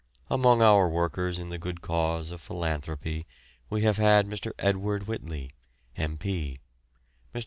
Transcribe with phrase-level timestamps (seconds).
[0.31, 3.27] Among our workers in the good cause of philanthropy
[3.69, 4.51] we have had Mr.
[4.57, 5.53] Edward Whitley,
[5.95, 6.59] M.P.,
[7.35, 7.39] Mr.